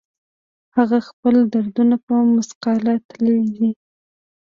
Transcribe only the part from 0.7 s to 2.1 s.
هغه خپل دردونه